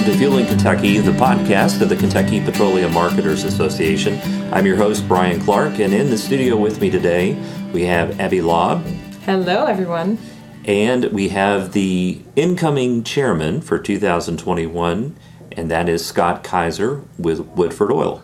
welcome 0.00 0.14
to 0.14 0.18
Fueling 0.18 0.46
Kentucky, 0.46 0.96
the 0.96 1.12
podcast 1.12 1.82
of 1.82 1.90
the 1.90 1.96
Kentucky 1.96 2.42
Petroleum 2.42 2.94
Marketers 2.94 3.44
Association. 3.44 4.18
I'm 4.50 4.64
your 4.64 4.76
host, 4.76 5.06
Brian 5.06 5.38
Clark, 5.42 5.78
and 5.78 5.92
in 5.92 6.08
the 6.08 6.16
studio 6.16 6.56
with 6.56 6.80
me 6.80 6.88
today, 6.88 7.34
we 7.74 7.82
have 7.82 8.18
Abby 8.18 8.40
Lobb. 8.40 8.82
Hello, 9.26 9.66
everyone. 9.66 10.16
And 10.64 11.04
we 11.12 11.28
have 11.28 11.72
the 11.72 12.22
incoming 12.34 13.04
chairman 13.04 13.60
for 13.60 13.78
2021, 13.78 15.18
and 15.52 15.70
that 15.70 15.86
is 15.86 16.06
Scott 16.06 16.44
Kiser 16.44 17.04
with 17.18 17.40
Woodford 17.40 17.92
Oil. 17.92 18.22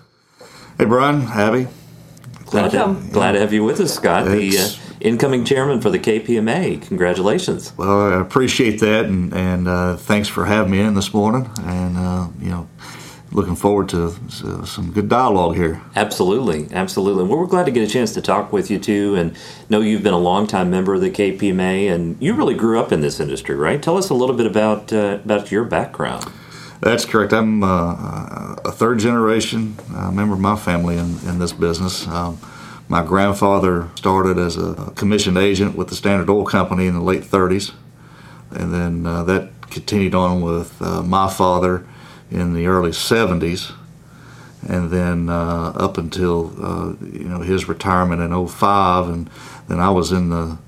Hey, 0.79 0.86
Brian, 0.86 1.24
Abby. 1.24 1.68
Glad, 2.46 2.70
to, 2.70 2.96
glad 3.12 3.32
to 3.32 3.40
have 3.40 3.52
you 3.52 3.64
with 3.64 3.80
us, 3.80 3.93
Scott. 3.93 4.24
the 4.24 4.56
uh, 4.56 4.86
incoming 5.00 5.44
chairman 5.44 5.80
for 5.80 5.90
the 5.90 5.98
KPMA. 5.98 6.86
Congratulations. 6.86 7.72
Well, 7.76 8.12
I 8.12 8.21
appreciate 8.21 8.80
that, 8.80 9.07
and, 9.07 9.32
and 9.34 9.68
uh, 9.68 9.96
thanks 9.96 10.29
for 10.29 10.44
having 10.44 10.72
me 10.72 10.80
in 10.80 10.94
this 10.94 11.12
morning. 11.12 11.50
And 11.58 11.96
uh, 11.96 12.29
you 12.40 12.50
know, 12.50 12.68
looking 13.32 13.57
forward 13.57 13.88
to 13.90 14.14
some 14.30 14.93
good 14.93 15.08
dialogue 15.08 15.57
here. 15.57 15.80
Absolutely, 15.94 16.68
absolutely. 16.72 17.24
Well, 17.24 17.38
we're 17.38 17.46
glad 17.46 17.66
to 17.66 17.72
get 17.72 17.88
a 17.88 17.93
chance 17.93 18.14
to 18.14 18.22
talk 18.22 18.52
with 18.52 18.71
you 18.71 18.79
too, 18.79 19.14
and 19.14 19.36
know 19.68 19.80
you've 19.80 20.02
been 20.02 20.14
a 20.14 20.18
longtime 20.18 20.71
member 20.71 20.94
of 20.94 21.00
the 21.00 21.10
KPMA, 21.10 21.93
and 21.93 22.16
you 22.21 22.35
really 22.35 22.54
grew 22.54 22.80
up 22.80 22.93
in 22.93 23.00
this 23.00 23.21
industry, 23.21 23.54
right? 23.54 23.82
Tell 23.82 23.96
us 23.96 24.10
a 24.10 24.14
little 24.14 24.36
bit 24.36 24.46
about 24.46 24.93
uh, 24.93 25.18
about 25.24 25.50
your 25.50 25.64
background. 25.64 26.24
That's 26.80 27.04
correct. 27.04 27.32
I'm 27.32 27.63
uh, 27.63 28.57
a 28.64 28.72
third 28.72 28.99
generation 28.99 29.76
uh, 29.94 30.10
member 30.10 30.35
of 30.35 30.40
my 30.40 30.57
family 30.57 30.96
in, 30.96 31.18
in 31.26 31.38
this 31.38 31.52
business. 31.52 32.06
Um, 32.06 32.38
my 32.89 33.03
grandfather 33.05 33.89
started 33.97 34.39
as 34.39 34.56
a 34.56 34.92
commissioned 34.94 35.39
agent 35.39 35.77
with 35.77 35.89
the 35.89 35.94
Standard 35.94 36.31
Oil 36.31 36.44
Company 36.44 36.86
in 36.86 36.94
the 36.94 37.00
late 37.00 37.22
30s, 37.22 37.72
and 38.50 38.72
then 38.72 39.06
uh, 39.06 39.24
that 39.24 39.50
continued 39.70 40.14
on 40.14 40.41
with 40.41 40.80
uh, 40.80 41.02
my 41.02 41.28
father 41.28 41.86
in 42.30 42.55
the 42.55 42.66
early 42.66 42.91
70s, 42.91 43.72
and 44.69 44.91
then 44.91 45.28
uh, 45.28 45.72
up 45.75 45.98
until 45.98 46.52
uh, 46.64 46.94
you 47.05 47.28
know 47.28 47.41
his 47.41 47.69
retirement 47.69 48.20
in 48.22 48.47
05, 48.47 49.08
and 49.08 49.30
then 49.69 49.80
I 49.80 49.91
was 49.91 50.12
in 50.12 50.30
the 50.30 50.58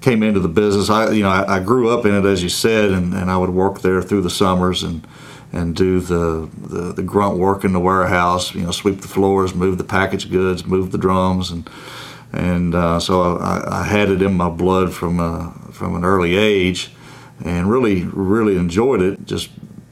came 0.00 0.22
into 0.22 0.38
the 0.38 0.48
business. 0.48 0.88
I 0.88 1.10
you 1.10 1.24
know 1.24 1.30
I, 1.30 1.56
I 1.56 1.60
grew 1.60 1.90
up 1.90 2.06
in 2.06 2.14
it 2.14 2.24
as 2.24 2.42
you 2.42 2.48
said, 2.48 2.92
and, 2.92 3.12
and 3.12 3.30
I 3.30 3.36
would 3.36 3.50
work 3.50 3.80
there 3.80 4.02
through 4.02 4.22
the 4.22 4.30
summers 4.30 4.84
and 4.84 5.06
and 5.56 5.74
do 5.74 6.00
the, 6.00 6.48
the, 6.68 6.92
the, 6.92 7.02
grunt 7.02 7.38
work 7.38 7.64
in 7.64 7.72
the 7.72 7.80
warehouse, 7.80 8.54
you 8.54 8.62
know, 8.62 8.70
sweep 8.70 9.00
the 9.00 9.08
floors, 9.08 9.54
move 9.54 9.78
the 9.78 9.84
packaged 9.84 10.30
goods, 10.30 10.66
move 10.66 10.92
the 10.92 10.98
drums, 10.98 11.50
and 11.50 11.68
and 12.32 12.74
uh, 12.74 13.00
so 13.00 13.38
I, 13.38 13.80
I, 13.80 13.84
had 13.84 14.10
it 14.10 14.20
in 14.20 14.34
my 14.34 14.50
blood 14.50 14.92
from 14.92 15.20
a, 15.20 15.54
from 15.72 15.94
an 15.94 16.04
early 16.04 16.36
age, 16.36 16.90
and 17.42 17.70
really 17.70 18.02
really 18.02 18.56
enjoyed 18.56 19.00
it 19.00 19.24
just 19.24 19.48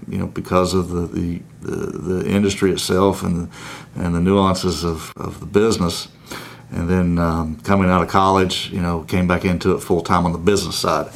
you 0.06 0.18
know 0.18 0.26
because 0.26 0.74
of 0.74 0.90
the 0.90 1.06
the, 1.06 1.42
the, 1.62 1.76
the 1.98 2.30
industry 2.30 2.70
itself 2.70 3.22
and 3.22 3.48
and 3.96 4.14
the 4.14 4.20
nuances 4.20 4.84
of, 4.84 5.12
of 5.16 5.40
the 5.40 5.46
business. 5.46 6.08
And 6.70 6.90
then 6.90 7.18
um, 7.18 7.56
coming 7.60 7.88
out 7.88 8.02
of 8.02 8.08
college, 8.08 8.70
you 8.70 8.80
know, 8.80 9.04
came 9.04 9.28
back 9.28 9.44
into 9.44 9.76
it 9.76 9.80
full 9.80 10.02
time 10.02 10.26
on 10.26 10.32
the 10.32 10.38
business 10.38 10.76
side 10.76 11.08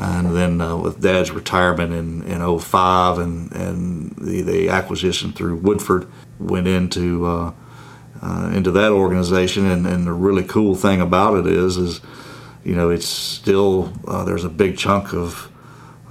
and 0.00 0.36
then 0.36 0.60
uh, 0.60 0.76
with 0.76 1.00
Dad's 1.00 1.30
retirement 1.30 1.92
in, 1.92 2.22
in 2.24 2.58
05 2.58 3.18
and, 3.18 3.52
and 3.52 4.14
the, 4.16 4.42
the 4.42 4.68
acquisition 4.68 5.32
through 5.32 5.56
Woodford 5.56 6.10
went 6.38 6.66
into 6.66 7.26
uh, 7.26 7.52
uh, 8.22 8.50
into 8.54 8.70
that 8.72 8.92
organization. 8.92 9.66
And, 9.66 9.86
and 9.86 10.06
the 10.06 10.12
really 10.12 10.44
cool 10.44 10.74
thing 10.74 11.00
about 11.00 11.38
it 11.38 11.46
is 11.46 11.76
is 11.76 12.00
you 12.64 12.74
know 12.74 12.90
it's 12.90 13.06
still 13.06 13.92
uh, 14.06 14.24
there's 14.24 14.44
a 14.44 14.50
big 14.50 14.76
chunk 14.76 15.12
of 15.12 15.50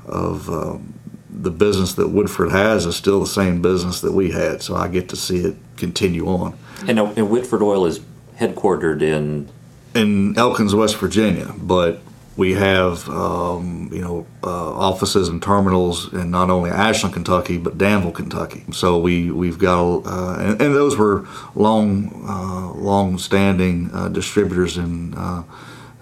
of 0.05 0.49
um, 0.49 0.93
the 1.29 1.51
business 1.51 1.93
that 1.93 2.09
Woodford 2.09 2.51
has 2.51 2.85
is 2.85 2.95
still 2.95 3.19
the 3.19 3.27
same 3.27 3.61
business 3.61 4.01
that 4.01 4.13
we 4.13 4.31
had. 4.31 4.61
So 4.61 4.75
I 4.75 4.87
get 4.87 5.09
to 5.09 5.15
see 5.15 5.39
it 5.39 5.55
continue 5.75 6.27
on. 6.27 6.57
And, 6.87 6.99
and 6.99 7.29
Woodford 7.29 7.61
Oil 7.61 7.85
is 7.85 7.99
headquartered 8.37 9.01
in? 9.01 9.49
In 9.93 10.37
Elkins 10.37 10.75
West 10.75 10.97
Virginia 10.97 11.53
but 11.57 12.01
we 12.37 12.53
have 12.53 13.09
um, 13.09 13.89
you 13.91 13.99
know 13.99 14.25
uh, 14.43 14.71
offices 14.73 15.27
and 15.27 15.41
terminals 15.41 16.13
in 16.13 16.29
not 16.29 16.49
only 16.49 16.69
Ashland, 16.69 17.13
Kentucky, 17.13 17.57
but 17.57 17.77
Danville, 17.77 18.11
Kentucky. 18.11 18.63
So 18.71 18.99
we 18.99 19.31
we've 19.31 19.57
got 19.57 20.03
uh, 20.05 20.37
and, 20.39 20.61
and, 20.61 20.75
those 20.75 20.95
were 20.95 21.27
long 21.55 22.11
uh, 22.27 22.79
long 22.79 23.17
standing 23.17 23.89
uh, 23.91 24.09
distributors 24.09 24.77
in 24.77 25.15
uh, 25.15 25.43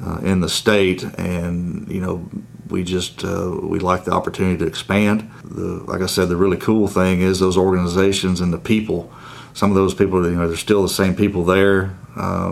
uh, 0.06 0.18
in 0.24 0.42
the 0.42 0.50
state, 0.50 1.04
and 1.18 1.90
you 1.90 2.02
know 2.02 2.30
we 2.68 2.84
just 2.84 3.24
we 3.24 3.80
like 3.80 4.04
the 4.04 4.12
opportunity 4.12 4.58
to 4.58 4.68
expand. 4.68 5.32
The, 5.46 5.84
like 5.88 6.02
I 6.02 6.08
said, 6.08 6.28
the 6.28 6.36
really 6.36 6.58
cool 6.58 6.88
thing 6.90 7.22
is 7.22 7.40
those 7.40 7.58
organizations 7.58 8.42
and 8.42 8.52
the 8.52 8.60
people. 8.60 9.12
Some 9.54 9.72
of 9.72 9.76
those 9.76 9.94
people, 9.94 10.22
you 10.30 10.36
know, 10.36 10.50
they're 10.50 10.58
still 10.58 10.84
the 10.84 10.90
same 10.90 11.16
people 11.16 11.46
there 11.46 11.96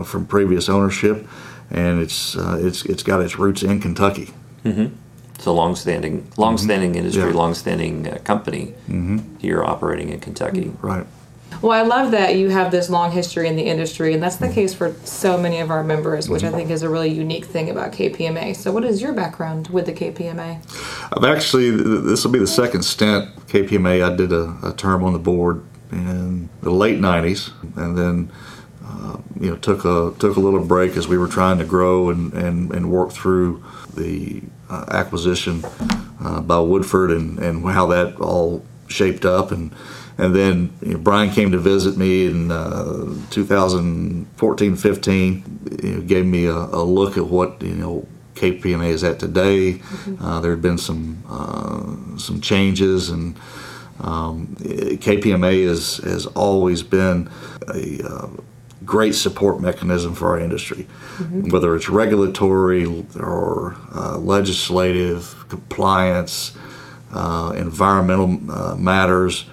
from 0.06 0.26
previous 0.26 0.70
ownership 0.70 1.28
and 1.70 2.02
it's 2.02 2.36
uh, 2.36 2.58
it's 2.60 2.86
it's 2.86 3.04
got 3.04 3.22
its 3.22 3.38
roots 3.38 3.64
in 3.64 3.80
Kentucky. 3.80 4.34
Mm-hmm. 4.64 4.96
It's 5.36 5.46
a 5.46 5.52
long-standing, 5.52 6.32
long-standing 6.38 6.92
mm-hmm. 6.92 7.00
industry, 7.00 7.30
yeah. 7.30 7.36
long-standing 7.36 8.08
uh, 8.08 8.18
company 8.24 8.76
mm-hmm. 8.88 9.38
here 9.40 9.64
operating 9.64 10.10
in 10.10 10.20
Kentucky. 10.20 10.72
Right. 10.82 11.06
Well, 11.62 11.72
I 11.72 11.88
love 11.88 12.12
that 12.12 12.36
you 12.36 12.50
have 12.50 12.72
this 12.72 12.90
long 12.90 13.12
history 13.12 13.48
in 13.48 13.56
the 13.56 13.64
industry, 13.64 14.14
and 14.14 14.22
that's 14.22 14.38
the 14.38 14.50
case 14.50 14.74
for 14.74 14.96
so 15.04 15.38
many 15.38 15.60
of 15.60 15.70
our 15.70 15.84
members, 15.84 16.30
which 16.30 16.44
I 16.44 16.52
think 16.52 16.70
is 16.70 16.82
a 16.82 16.90
really 16.90 17.10
unique 17.10 17.46
thing 17.46 17.70
about 17.70 17.94
KPMA. 17.94 18.56
So, 18.56 18.72
what 18.72 18.84
is 18.84 19.02
your 19.02 19.14
background 19.14 19.68
with 19.68 19.86
the 19.86 19.94
KPMA? 19.94 20.62
I've 21.16 21.24
actually, 21.24 21.72
this 21.72 22.24
will 22.26 22.32
be 22.32 22.40
the 22.40 22.48
second 22.48 22.84
stint 22.84 23.34
KPMA. 23.48 24.04
I 24.04 24.16
did 24.16 24.32
a, 24.32 24.58
a 24.64 24.74
term 24.74 25.04
on 25.04 25.14
the 25.14 25.20
board 25.20 25.64
in 25.92 26.50
the 26.62 26.72
late 26.72 27.00
90s, 27.00 27.52
and 27.78 27.98
then 27.98 28.32
uh, 28.94 29.18
you 29.40 29.50
know 29.50 29.58
took 29.58 29.86
a 29.86 30.14
took 30.20 30.38
a 30.38 30.40
little 30.40 30.64
break 30.64 30.96
as 30.96 31.08
we 31.08 31.18
were 31.18 31.28
trying 31.28 31.58
to 31.58 31.66
grow 31.66 32.10
and 32.10 32.34
and, 32.34 32.72
and 32.74 32.92
work 32.92 33.12
through 33.12 33.64
the 33.96 34.42
uh, 34.70 34.86
acquisition 34.92 35.64
uh, 36.24 36.42
by 36.42 36.60
Woodford 36.60 37.12
and, 37.12 37.40
and 37.40 37.66
how 37.66 37.88
that 37.88 38.16
all 38.18 38.66
shaped 38.88 39.26
up. 39.26 39.52
And 39.52 39.72
and 40.18 40.36
then 40.36 40.74
you 40.82 40.94
know, 40.94 41.00
Brian 41.00 41.32
came 41.32 41.52
to 41.52 41.58
visit 41.58 41.98
me 41.98 42.28
in 42.28 42.52
uh, 42.52 43.16
2014 43.32 44.76
15 44.76 45.80
you 45.82 45.90
know, 45.90 46.02
gave 46.02 46.26
me 46.26 46.46
a, 46.46 46.56
a, 46.56 46.84
look 46.84 47.18
at 47.18 47.26
what 47.26 47.62
you 47.62 47.76
know 47.76 48.08
KPMA 48.36 48.90
is 48.90 49.04
at 49.04 49.20
today. 49.20 49.74
Mm-hmm. 49.74 50.24
Uh, 50.24 50.40
there 50.40 50.52
had 50.52 50.62
been 50.62 50.78
some 50.78 51.24
uh, 51.28 52.18
some 52.18 52.42
changes 52.42 53.10
and 53.10 53.36
um, 54.00 54.48
KPMA 54.58 55.54
is, 55.54 55.98
has 55.98 56.26
always 56.26 56.82
been 56.84 57.30
a 57.68 58.30
great 58.86 59.16
support 59.16 59.62
mechanism 59.62 60.16
for 60.16 60.30
our 60.30 60.40
industry, 60.40 60.88
mm-hmm. 61.18 61.50
whether 61.50 61.76
it's 61.76 61.90
regulatory 61.90 62.86
or 63.20 63.76
uh, 63.96 64.18
legislative, 64.18 65.46
compliance, 65.50 66.56
uh, 67.14 67.54
environmental 67.56 68.40
uh, 68.52 68.76
matters, 68.76 69.46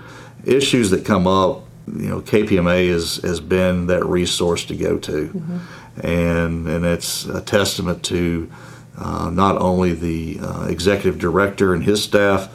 issues 0.44 0.90
that 0.90 1.04
come 1.04 1.26
up. 1.26 1.64
You 1.86 2.08
know, 2.08 2.20
KPMA 2.20 2.84
is, 2.84 3.16
has 3.16 3.40
been 3.40 3.86
that 3.88 4.04
resource 4.04 4.64
to 4.66 4.76
go 4.76 4.98
to, 4.98 5.28
mm-hmm. 5.28 6.06
and 6.06 6.68
and 6.68 6.84
it's 6.84 7.26
a 7.26 7.40
testament 7.40 8.04
to 8.04 8.50
uh, 8.96 9.30
not 9.30 9.56
only 9.58 9.92
the 9.94 10.38
uh, 10.40 10.66
executive 10.66 11.18
director 11.18 11.74
and 11.74 11.82
his 11.82 12.02
staff 12.04 12.48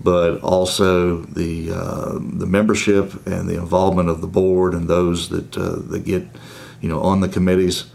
but 0.00 0.40
also 0.40 1.22
the 1.22 1.72
uh, 1.72 2.18
the 2.18 2.46
membership 2.46 3.26
and 3.26 3.48
the 3.48 3.56
involvement 3.56 4.08
of 4.08 4.20
the 4.20 4.26
board 4.26 4.74
and 4.74 4.88
those 4.88 5.28
that 5.30 5.56
uh, 5.56 5.76
that 5.90 6.04
get 6.04 6.26
you 6.80 6.88
know 6.88 7.00
on 7.00 7.20
the 7.20 7.28
committees. 7.28 7.90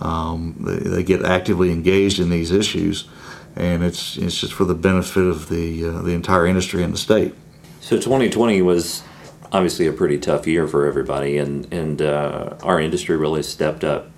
Um, 0.00 0.54
they, 0.60 0.76
they, 0.76 1.02
get 1.02 1.24
actively 1.24 1.72
engaged 1.72 2.20
in 2.20 2.30
these 2.30 2.52
issues, 2.52 3.08
and 3.56 3.82
it's 3.82 4.16
it's 4.16 4.40
just 4.40 4.52
for 4.52 4.64
the 4.64 4.74
benefit 4.74 5.24
of 5.24 5.48
the 5.48 5.86
uh, 5.86 6.02
the 6.02 6.12
entire 6.12 6.46
industry 6.46 6.84
in 6.84 6.92
the 6.92 6.98
state. 6.98 7.34
So 7.80 7.96
2020 7.96 8.62
was 8.62 9.02
obviously 9.50 9.88
a 9.88 9.92
pretty 9.92 10.18
tough 10.18 10.46
year 10.46 10.68
for 10.68 10.86
everybody, 10.86 11.38
and 11.38 11.72
and 11.72 12.00
uh, 12.00 12.56
our 12.62 12.80
industry 12.80 13.16
really 13.16 13.42
stepped 13.42 13.82
up 13.82 14.08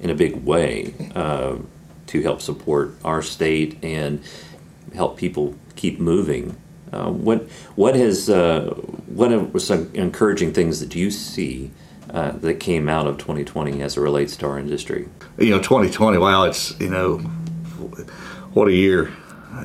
in 0.00 0.08
a 0.08 0.14
big 0.14 0.44
way 0.44 0.94
uh, 1.14 1.56
to 2.06 2.22
help 2.22 2.40
support 2.40 2.94
our 3.04 3.20
state 3.20 3.76
and 3.84 4.22
help 4.94 5.18
people 5.18 5.54
keep 5.74 6.00
moving 6.00 6.56
uh, 6.96 7.10
what 7.10 7.42
what 7.74 7.94
has 7.94 8.30
uh, 8.30 8.74
what 9.06 9.32
are 9.32 9.58
some 9.58 9.90
encouraging 9.94 10.52
things 10.52 10.80
that 10.80 10.94
you 10.94 11.10
see 11.10 11.70
uh, 12.10 12.30
that 12.30 12.54
came 12.54 12.88
out 12.88 13.06
of 13.06 13.18
2020 13.18 13.82
as 13.82 13.96
it 13.96 14.00
relates 14.00 14.36
to 14.38 14.46
our 14.46 14.58
industry? 14.58 15.08
You 15.38 15.50
know, 15.50 15.58
2020. 15.58 16.18
Wow, 16.18 16.44
it's 16.44 16.78
you 16.80 16.88
know, 16.88 17.18
what 18.54 18.68
a 18.68 18.72
year, 18.72 19.12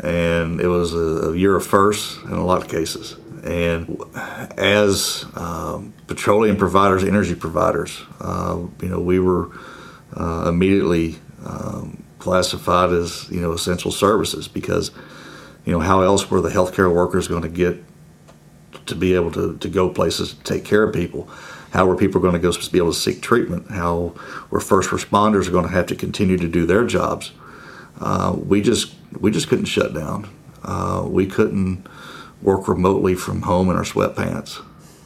and 0.04 0.60
it 0.60 0.68
was 0.68 0.94
a, 0.94 1.38
year 1.38 1.56
of 1.56 1.66
firsts 1.66 2.18
in 2.24 2.34
a 2.34 2.46
lot 2.46 2.62
of 2.62 2.68
cases. 2.68 3.16
And 3.44 4.00
as 4.58 5.26
um, 5.36 5.94
petroleum 6.08 6.58
providers, 6.58 7.04
energy 7.04 7.34
providers, 7.34 8.00
uh, 8.20 8.60
you 8.82 8.90
know, 8.90 9.00
we 9.00 9.20
were 9.20 9.50
uh, 10.16 10.46
immediately 10.50 11.18
um, 11.46 12.04
classified 12.20 12.92
as 12.92 13.28
you 13.32 13.42
know 13.42 13.54
essential 13.54 13.92
services 13.92 14.48
because 14.48 14.92
you 15.66 15.72
know, 15.72 15.80
how 15.80 16.02
else 16.02 16.30
were 16.30 16.42
the 16.42 16.50
healthcare 16.50 16.94
workers 16.94 17.28
going 17.28 17.44
to 17.44 17.50
get 17.50 17.84
to 18.86 18.96
be 18.96 19.14
able 19.16 19.32
to, 19.32 19.58
to 19.58 19.70
go 19.70 19.90
places 19.90 20.34
to 20.34 20.44
take 20.44 20.66
care 20.66 20.84
of 20.84 20.94
people. 20.94 21.30
How 21.72 21.86
were 21.86 21.96
people 21.96 22.20
going 22.20 22.34
to 22.34 22.40
go 22.40 22.52
to 22.52 22.72
be 22.72 22.78
able 22.78 22.94
to 22.94 23.00
seek 23.00 23.22
treatment? 23.22 23.72
How 23.72 24.14
were 24.50 24.60
first 24.60 24.90
responders 24.90 25.50
going 25.50 25.66
to 25.66 25.72
have 25.72 25.88
to 25.88 25.96
continue 25.96 26.38
to 26.38 26.48
do 26.48 26.66
their 26.66 26.86
jobs? 26.86 27.32
Uh, 28.00 28.36
we 28.38 28.62
just 28.62 28.94
we 29.20 29.32
just 29.32 29.48
couldn't 29.48 29.66
shut 29.66 29.94
down. 29.94 30.30
Uh, 30.64 31.06
we 31.08 31.26
couldn't 31.26 31.88
work 32.42 32.68
remotely 32.68 33.16
from 33.16 33.44
home 33.44 33.70
in 33.70 33.76
our 33.76 33.84
sweatpants. 33.84 34.62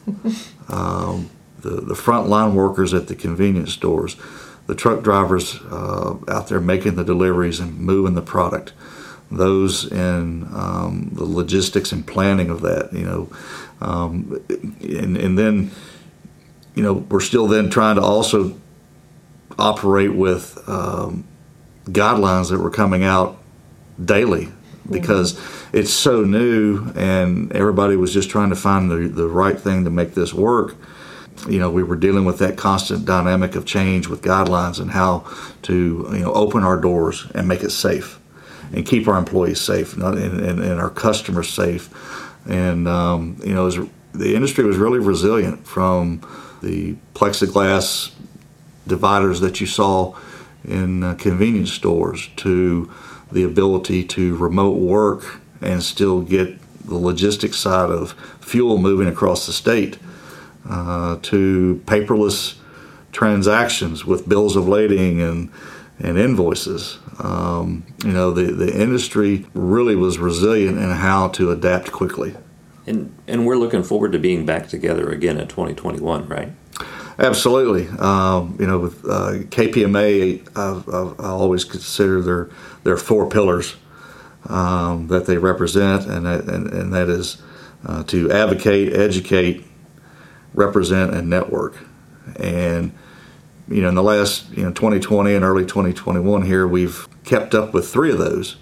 um, 0.72 1.30
the 1.60 1.80
the 1.80 1.94
frontline 1.94 2.54
workers 2.54 2.92
at 2.94 3.06
the 3.06 3.14
convenience 3.14 3.72
stores, 3.72 4.16
the 4.66 4.74
truck 4.74 5.02
drivers 5.02 5.60
uh, 5.70 6.16
out 6.28 6.48
there 6.48 6.60
making 6.60 6.96
the 6.96 7.04
deliveries 7.04 7.60
and 7.60 7.78
moving 7.78 8.14
the 8.14 8.22
product, 8.22 8.72
those 9.30 9.90
in 9.90 10.44
um, 10.54 11.10
the 11.12 11.24
logistics 11.24 11.92
and 11.92 12.06
planning 12.06 12.50
of 12.50 12.60
that, 12.62 12.92
you 12.92 13.04
know, 13.04 13.28
um, 13.80 14.42
and 14.80 15.16
and 15.16 15.38
then 15.38 15.70
you 16.74 16.82
know 16.82 16.94
we're 16.94 17.20
still 17.20 17.46
then 17.46 17.68
trying 17.68 17.96
to 17.96 18.02
also 18.02 18.58
operate 19.58 20.14
with 20.14 20.62
um, 20.68 21.24
guidelines 21.86 22.50
that 22.50 22.58
were 22.58 22.70
coming 22.70 23.04
out 23.04 23.38
daily 24.02 24.48
because 24.90 25.34
mm-hmm. 25.34 25.78
it's 25.78 25.92
so 25.92 26.22
new 26.22 26.92
and 26.94 27.52
everybody 27.52 27.96
was 27.96 28.12
just 28.12 28.30
trying 28.30 28.50
to 28.50 28.56
find 28.56 28.90
the, 28.90 29.08
the 29.08 29.26
right 29.26 29.58
thing 29.58 29.84
to 29.84 29.90
make 29.90 30.14
this 30.14 30.32
work. 30.32 30.76
You 31.48 31.58
know 31.58 31.70
we 31.70 31.82
were 31.82 31.96
dealing 31.96 32.24
with 32.24 32.38
that 32.38 32.56
constant 32.56 33.04
dynamic 33.04 33.56
of 33.56 33.66
change 33.66 34.06
with 34.08 34.22
guidelines 34.22 34.80
and 34.80 34.92
how 34.92 35.24
to 35.62 36.08
you 36.12 36.20
know 36.20 36.32
open 36.32 36.62
our 36.62 36.80
doors 36.80 37.26
and 37.34 37.48
make 37.48 37.62
it 37.62 37.70
safe 37.70 38.20
and 38.72 38.86
keep 38.86 39.06
our 39.08 39.18
employees 39.18 39.60
safe 39.60 39.94
and, 39.94 40.02
and, 40.02 40.60
and 40.60 40.80
our 40.80 40.90
customers 40.90 41.48
safe 41.48 41.90
and 42.48 42.86
um, 42.88 43.36
you 43.44 43.54
know 43.54 43.64
was, 43.64 43.78
the 44.12 44.34
industry 44.34 44.64
was 44.64 44.76
really 44.76 44.98
resilient 44.98 45.66
from 45.66 46.20
the 46.62 46.96
plexiglass 47.14 48.12
dividers 48.86 49.40
that 49.40 49.60
you 49.60 49.66
saw 49.66 50.16
in 50.64 51.02
uh, 51.02 51.14
convenience 51.14 51.72
stores 51.72 52.28
to 52.36 52.90
the 53.30 53.42
ability 53.42 54.04
to 54.04 54.36
remote 54.36 54.78
work 54.78 55.40
and 55.60 55.82
still 55.82 56.22
get 56.22 56.58
the 56.84 56.94
logistics 56.94 57.58
side 57.58 57.90
of 57.90 58.12
fuel 58.40 58.78
moving 58.78 59.08
across 59.08 59.46
the 59.46 59.52
state 59.52 59.98
uh, 60.68 61.18
to 61.22 61.82
paperless 61.86 62.56
transactions 63.12 64.04
with 64.04 64.28
bills 64.28 64.56
of 64.56 64.68
lading 64.68 65.20
and 65.20 65.50
and 65.98 66.18
invoices. 66.18 66.98
Um, 67.18 67.84
you 68.04 68.12
know, 68.12 68.30
the, 68.30 68.52
the 68.52 68.80
industry 68.80 69.46
really 69.54 69.96
was 69.96 70.18
resilient 70.18 70.78
in 70.78 70.90
how 70.90 71.28
to 71.28 71.50
adapt 71.50 71.92
quickly. 71.92 72.36
And 72.86 73.16
and 73.26 73.46
we're 73.46 73.56
looking 73.56 73.82
forward 73.82 74.12
to 74.12 74.18
being 74.18 74.46
back 74.46 74.68
together 74.68 75.10
again 75.10 75.38
in 75.38 75.48
2021, 75.48 76.28
right? 76.28 76.52
Absolutely. 77.18 77.88
Um, 77.98 78.56
you 78.60 78.66
know, 78.66 78.78
with 78.78 79.04
uh, 79.04 79.44
KPMA, 79.48 80.46
I've, 80.56 80.88
I've, 80.88 81.20
i 81.20 81.28
always 81.28 81.64
consider 81.64 82.20
their 82.20 82.50
their 82.84 82.96
four 82.96 83.28
pillars 83.28 83.74
um, 84.48 85.08
that 85.08 85.26
they 85.26 85.38
represent, 85.38 86.06
and 86.06 86.26
that, 86.26 86.44
and, 86.44 86.68
and 86.72 86.92
that 86.92 87.08
is 87.08 87.42
uh, 87.86 88.02
to 88.04 88.30
advocate, 88.30 88.92
educate, 88.92 89.64
represent, 90.54 91.14
and 91.14 91.30
network. 91.30 91.78
And 92.38 92.92
you 93.68 93.82
know, 93.82 93.88
in 93.88 93.94
the 93.94 94.02
last 94.02 94.48
you 94.50 94.62
know 94.62 94.72
2020 94.72 95.34
and 95.34 95.44
early 95.44 95.64
2021 95.64 96.42
here, 96.42 96.66
we've 96.66 97.08
kept 97.24 97.54
up 97.54 97.74
with 97.74 97.88
three 97.88 98.12
of 98.12 98.18
those, 98.18 98.56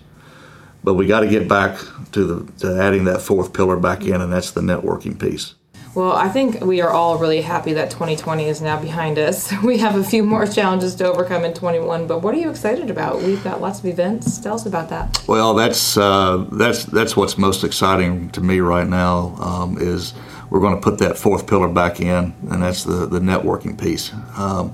but 0.83 0.95
we 0.95 1.07
got 1.07 1.21
to 1.21 1.29
get 1.29 1.49
back 1.49 1.79
to 2.13 2.25
the 2.25 2.53
to 2.61 2.81
adding 2.81 3.05
that 3.05 3.21
fourth 3.21 3.53
pillar 3.53 3.77
back 3.77 4.03
in, 4.03 4.21
and 4.21 4.33
that's 4.33 4.51
the 4.51 4.61
networking 4.61 5.19
piece. 5.19 5.55
Well, 5.95 6.11
I 6.11 6.29
think 6.29 6.61
we 6.61 6.81
are 6.81 6.91
all 6.91 7.19
really 7.19 7.41
happy 7.41 7.75
that 7.75 7.89
2020 7.89 8.49
is 8.49 8.61
now 8.61 8.81
behind 8.81 9.17
us. 9.17 9.53
We 9.65 9.79
have 9.79 9.95
a 9.97 10.03
few 10.03 10.25
more 10.25 10.47
challenges 10.47 10.95
to 10.97 11.07
overcome 11.07 11.45
in 11.45 11.55
21, 11.55 12.07
but 12.07 12.19
what 12.21 12.35
are 12.35 12.39
you 12.39 12.51
excited 12.51 12.91
about? 12.91 13.23
We've 13.23 13.43
got 13.45 13.61
lots 13.61 13.79
of 13.79 13.87
events. 13.87 14.39
Tell 14.39 14.57
us 14.57 14.67
about 14.67 14.89
that. 14.91 15.23
Well, 15.29 15.55
that's 15.55 15.97
uh, 15.97 16.47
that's 16.51 16.85
that's 16.85 17.17
what's 17.17 17.39
most 17.39 17.63
exciting 17.63 18.31
to 18.31 18.41
me 18.41 18.61
right 18.61 18.89
now 18.89 19.37
um, 19.39 19.79
is 19.79 20.15
we're 20.51 20.61
going 20.61 20.75
to 20.75 20.81
put 20.81 20.99
that 20.99 21.19
fourth 21.19 21.47
pillar 21.47 21.69
back 21.69 22.01
in, 22.01 22.35
and 22.51 22.63
that's 22.63 22.85
the 22.85 23.07
the 23.07 23.21
networking 23.21 23.81
piece. 23.81 24.13
Um, 24.37 24.73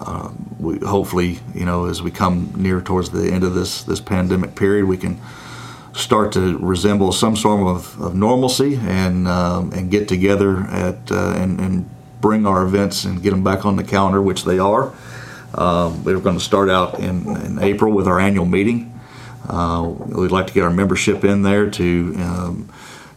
uh, 0.00 0.30
we 0.60 0.78
hopefully, 0.78 1.40
you 1.54 1.64
know, 1.64 1.86
as 1.86 2.02
we 2.02 2.10
come 2.10 2.52
near 2.56 2.80
towards 2.80 3.10
the 3.10 3.30
end 3.32 3.44
of 3.44 3.54
this 3.54 3.82
this 3.82 4.00
pandemic 4.00 4.54
period, 4.54 4.86
we 4.86 4.96
can 4.96 5.20
start 5.98 6.32
to 6.32 6.56
resemble 6.58 7.10
some 7.10 7.34
sort 7.34 7.66
of, 7.66 8.00
of 8.00 8.14
normalcy 8.14 8.76
and 8.76 9.26
um, 9.26 9.72
and 9.72 9.90
get 9.90 10.08
together 10.08 10.60
at 10.70 11.10
uh, 11.10 11.34
and, 11.36 11.60
and, 11.60 11.90
bring 12.20 12.44
our 12.46 12.64
events 12.64 13.04
and 13.04 13.22
get 13.22 13.30
them 13.30 13.44
back 13.44 13.64
on 13.64 13.76
the 13.76 13.84
calendar, 13.84 14.20
which 14.20 14.42
they 14.42 14.58
are. 14.58 14.92
Um, 15.54 16.02
we're 16.02 16.18
going 16.18 16.36
to 16.36 16.44
start 16.44 16.68
out 16.68 16.98
in, 16.98 17.28
in, 17.44 17.60
April 17.60 17.92
with 17.92 18.08
our 18.08 18.18
annual 18.18 18.44
meeting. 18.44 18.92
Uh, 19.48 19.88
we'd 19.88 20.32
like 20.32 20.48
to 20.48 20.52
get 20.52 20.64
our 20.64 20.70
membership 20.70 21.24
in 21.24 21.42
there 21.42 21.70
to 21.70 22.14
um, 22.18 22.68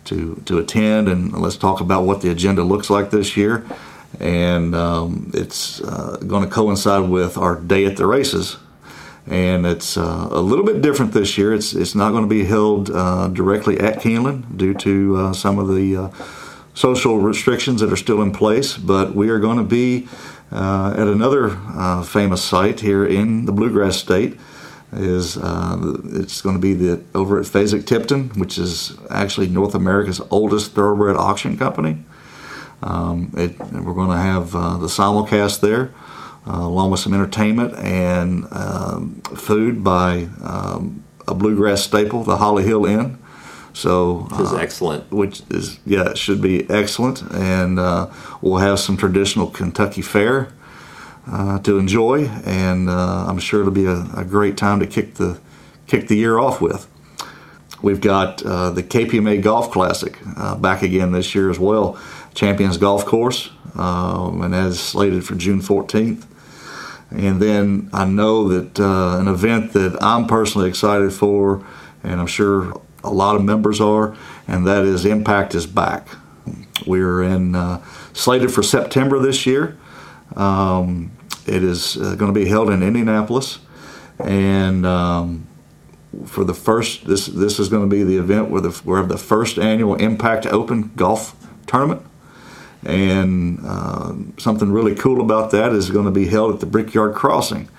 to 0.06 0.42
to 0.46 0.58
attend 0.58 1.08
and 1.08 1.34
let's 1.34 1.58
talk 1.58 1.82
about 1.82 2.04
what 2.04 2.22
the 2.22 2.30
agenda 2.30 2.64
looks 2.64 2.90
like 2.90 3.12
this 3.12 3.36
year. 3.38 3.66
And 4.20 4.76
um, 4.76 5.32
it's 5.34 5.82
uh, 5.82 6.18
going 6.28 6.44
to 6.44 6.50
coincide 6.50 7.10
with 7.10 7.38
our 7.38 7.56
day 7.56 7.86
at 7.86 7.98
the 7.98 8.06
races 8.06 8.58
and 9.28 9.66
it's 9.66 9.98
uh, 9.98 10.28
a 10.32 10.42
little 10.42 10.66
bit 10.66 10.82
different 10.82 11.14
this 11.14 11.38
year. 11.38 11.54
It's 11.54 11.74
it's 11.74 11.96
not 11.96 12.12
going 12.12 12.24
to 12.24 12.30
be 12.30 12.46
held 12.46 12.90
uh, 12.90 13.28
directly 13.28 13.80
at 13.80 14.00
Keeneland 14.00 14.58
due 14.58 14.74
to 14.76 15.16
uh, 15.18 15.34
some 15.34 15.60
of 15.60 15.74
the 15.74 15.96
uh, 15.96 16.10
social 16.74 17.20
restrictions 17.20 17.82
that 17.82 17.92
are 17.92 17.98
still 17.98 18.22
in 18.22 18.32
place, 18.32 18.78
but 18.78 19.16
we 19.16 19.30
are 19.30 19.40
going 19.40 19.58
to 19.58 19.64
be 19.64 20.08
uh, 20.52 20.94
at 20.98 21.08
another 21.08 21.50
famous 22.04 22.44
site 22.44 22.80
here 22.80 23.06
in 23.06 23.46
the 23.46 23.52
Bluegrass 23.52 23.98
State. 23.98 24.40
Is 24.94 25.38
it's 25.38 26.42
going 26.42 26.56
to 26.56 26.62
be 26.62 26.74
the 26.74 27.02
over 27.16 27.40
at 27.40 27.46
Fasig-Tipton, 27.46 28.32
which 28.32 28.58
is 28.58 28.98
actually 29.10 29.48
North 29.48 29.74
America's 29.74 30.20
oldest 30.30 30.74
thoroughbred 30.74 31.16
auction 31.16 31.58
company. 31.58 32.04
Um, 32.84 33.32
it, 33.38 33.58
we're 33.60 33.94
going 33.94 34.10
to 34.10 34.18
have 34.18 34.52
the 34.52 34.88
simulcast 34.88 35.62
there 35.62 35.92
uh, 36.48 36.62
along 36.62 36.92
with 36.92 37.00
some 37.00 37.14
entertainment 37.14 37.76
and 37.78 38.48
um, 38.52 39.22
food 39.36 39.84
by 39.84 40.28
um, 40.44 41.04
a 41.28 41.36
bluegrass 41.36 41.84
staple, 41.84 42.24
the 42.24 42.38
Holly 42.38 42.64
Hill 42.64 42.86
Inn. 42.86 43.18
So, 43.74 44.28
which 44.32 44.40
is 44.42 44.52
uh, 44.52 44.58
excellent. 44.58 45.12
Which 45.12 45.44
is 45.50 45.80
yeah, 45.86 46.10
it 46.10 46.18
should 46.18 46.42
be 46.42 46.70
excellent, 46.70 47.22
and 47.32 47.80
uh, 47.80 48.10
we'll 48.42 48.58
have 48.58 48.80
some 48.80 48.98
traditional 48.98 49.48
Kentucky 49.48 50.02
fare 50.02 50.52
uh, 51.28 51.60
to 51.60 51.78
enjoy, 51.78 52.26
and 52.46 52.90
uh, 52.90 53.26
I'm 53.28 53.40
sure 53.40 53.62
it'll 53.62 53.72
be 53.72 53.86
a, 53.86 54.06
a, 54.18 54.26
great 54.26 54.58
time 54.58 54.80
to 54.80 54.88
kick 54.88 55.16
the 55.16 55.40
kick 55.88 56.08
the 56.08 56.16
year 56.18 56.40
off 56.40 56.62
with. 56.62 56.88
We've 57.82 58.02
got 58.02 58.44
uh, 58.44 58.72
the 58.72 58.84
KPMA 58.84 59.42
Golf 59.42 59.72
Classic 59.72 60.18
back 60.60 60.82
again 60.84 61.12
this 61.12 61.34
year 61.36 61.50
as 61.50 61.60
well, 61.60 62.00
Champions 62.34 62.78
Golf 62.78 63.06
Course, 63.06 63.50
um, 63.76 64.42
and 64.42 64.54
as 64.54 64.80
slated 64.80 65.26
for 65.26 65.36
June 65.36 65.62
14th. 65.62 66.26
And 67.12 67.42
then 67.42 67.90
I 67.94 68.06
know 68.06 68.48
that 68.48 68.80
uh, 68.80 69.20
an 69.20 69.28
event 69.28 69.74
that 69.74 70.02
I'm 70.02 70.28
personally 70.28 70.70
excited 70.70 71.12
for, 71.12 71.66
and 72.04 72.20
I'm 72.22 72.28
sure 72.28 72.82
a 73.04 73.12
lot 73.12 73.36
of 73.36 73.44
members 73.44 73.82
are, 73.82 74.16
and 74.48 74.66
that 74.66 74.86
is 74.86 75.06
Impact 75.06 75.54
is 75.54 75.68
Back. 75.68 76.08
We're 76.88 77.22
in 77.22 77.54
uh, 77.54 77.84
slated 78.14 78.52
for 78.52 78.64
September 78.64 79.20
this 79.20 79.46
year. 79.46 79.78
Um, 80.36 81.12
it 81.46 81.64
is 81.64 81.98
uh, 81.98 82.16
going 82.16 82.34
to 82.34 82.40
be 82.40 82.48
held 82.48 82.70
in 82.70 82.84
Indianapolis, 82.84 83.60
and 84.20 84.86
um, 84.86 85.48
for 86.26 86.44
the 86.44 86.54
first, 86.54 87.06
this 87.06 87.26
this 87.28 87.60
is 87.60 87.70
going 87.70 87.90
to 87.90 87.94
be 87.94 88.04
the 88.04 88.18
event 88.18 88.50
where 88.50 88.62
the 88.62 88.72
where 88.84 89.04
the 89.04 89.18
first 89.18 89.58
annual 89.58 89.96
Impact 89.96 90.46
Open 90.46 90.92
Golf 90.96 91.36
Tournament. 91.68 92.06
And 92.84 93.60
uh, 93.64 94.14
something 94.38 94.72
really 94.72 94.96
cool 94.96 95.22
about 95.22 95.52
that 95.52 95.72
is 95.72 95.92
going 95.92 96.06
to 96.06 96.12
be 96.12 96.28
held 96.28 96.54
at 96.54 96.60
the 96.62 96.66
Brickyard 96.66 97.14
Crossing. 97.14 97.70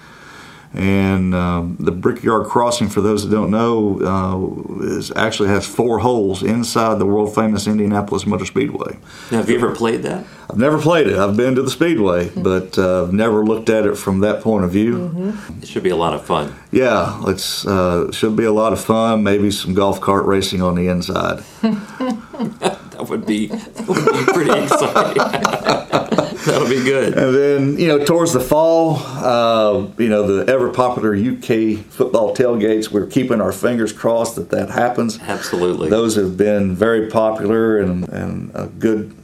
And 0.74 1.34
um, 1.34 1.76
the 1.78 1.92
Brickyard 1.92 2.46
Crossing, 2.46 2.88
for 2.88 3.02
those 3.02 3.28
that 3.28 3.34
don't 3.34 3.50
know, 3.50 4.00
uh, 4.00 4.84
is 4.84 5.12
actually 5.14 5.50
has 5.50 5.66
four 5.66 5.98
holes 5.98 6.42
inside 6.42 6.98
the 6.98 7.04
world 7.04 7.34
famous 7.34 7.66
Indianapolis 7.66 8.26
Motor 8.26 8.46
Speedway. 8.46 8.96
Now, 9.30 9.38
have 9.38 9.50
you 9.50 9.56
ever 9.56 9.74
played 9.74 10.02
that? 10.04 10.24
I've 10.48 10.58
never 10.58 10.80
played 10.80 11.08
it. 11.08 11.18
I've 11.18 11.36
been 11.36 11.54
to 11.56 11.62
the 11.62 11.70
Speedway, 11.70 12.28
mm-hmm. 12.28 12.42
but 12.42 12.78
uh, 12.78 13.08
never 13.12 13.44
looked 13.44 13.68
at 13.68 13.84
it 13.84 13.96
from 13.96 14.20
that 14.20 14.42
point 14.42 14.64
of 14.64 14.70
view. 14.70 15.10
Mm-hmm. 15.10 15.62
It 15.62 15.68
should 15.68 15.82
be 15.82 15.90
a 15.90 15.96
lot 15.96 16.14
of 16.14 16.24
fun. 16.24 16.54
Yeah, 16.70 17.20
it's 17.26 17.66
uh, 17.66 18.10
should 18.12 18.36
be 18.36 18.44
a 18.44 18.52
lot 18.52 18.72
of 18.72 18.82
fun. 18.82 19.22
Maybe 19.22 19.50
some 19.50 19.74
golf 19.74 20.00
cart 20.00 20.24
racing 20.24 20.62
on 20.62 20.74
the 20.74 20.88
inside. 20.88 21.44
that 23.02 23.10
would 23.10 23.26
be 23.26 23.48
would 23.88 24.26
be 24.26 24.32
pretty 24.32 24.62
exciting. 24.62 25.22
That'll 26.44 26.68
be 26.68 26.82
good. 26.82 27.16
And 27.16 27.34
then, 27.36 27.78
you 27.78 27.86
know, 27.86 28.04
towards 28.04 28.32
the 28.32 28.40
fall, 28.40 28.96
uh, 28.96 29.86
you 29.96 30.08
know, 30.08 30.26
the 30.26 30.52
ever 30.52 30.70
popular 30.70 31.14
UK 31.14 31.84
football 31.84 32.34
tailgates, 32.34 32.90
we're 32.90 33.06
keeping 33.06 33.40
our 33.40 33.52
fingers 33.52 33.92
crossed 33.92 34.34
that 34.36 34.50
that 34.50 34.70
happens. 34.70 35.20
Absolutely. 35.20 35.88
Those 35.88 36.16
have 36.16 36.36
been 36.36 36.74
very 36.74 37.08
popular 37.08 37.78
and, 37.78 38.08
and 38.08 38.50
a 38.54 38.66
good, 38.66 39.16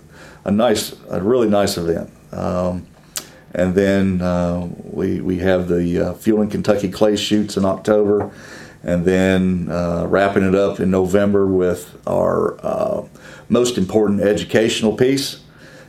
a 0.45 0.53
nice, 0.53 0.95
a 1.11 1.21
really 1.21 1.49
nice 1.49 1.77
event. 1.77 2.09
Um, 2.31 2.87
and 3.53 3.75
then 3.75 4.23
uh, 4.23 4.69
we, 4.85 5.21
we 5.21 5.39
have 5.39 5.67
the 5.67 6.11
uh, 6.11 6.15
Fueling 6.15 6.51
Kentucky 6.51 6.89
Clay 6.89 7.17
Shoots 7.17 7.57
in 7.57 7.65
October. 7.65 8.31
And 8.89 9.05
then 9.05 9.69
uh, 9.71 10.07
wrapping 10.09 10.45
it 10.45 10.55
up 10.55 10.81
in 10.81 10.91
November 10.91 11.47
with 11.47 12.01
our 12.07 12.59
uh, 12.65 13.07
most 13.51 13.77
important 13.77 14.23
educational 14.23 14.97
piece, 14.97 15.41